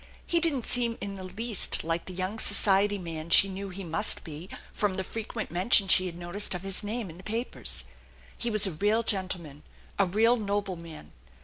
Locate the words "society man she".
2.39-3.47